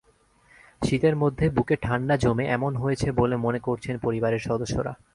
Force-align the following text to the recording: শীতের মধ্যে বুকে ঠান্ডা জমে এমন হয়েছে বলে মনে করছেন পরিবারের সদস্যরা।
শীতের 0.81 1.15
মধ্যে 1.15 1.45
বুকে 1.49 1.75
ঠান্ডা 1.81 2.15
জমে 2.17 2.45
এমন 2.47 2.71
হয়েছে 2.75 3.07
বলে 3.11 3.35
মনে 3.37 3.59
করছেন 3.59 3.95
পরিবারের 3.97 4.41
সদস্যরা। 4.49 4.93